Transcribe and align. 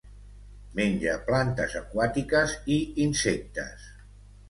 Menja 0.79 1.13
plantes 1.27 1.77
aquàtiques 1.83 2.59
i 2.79 2.81
insectes. 3.09 3.91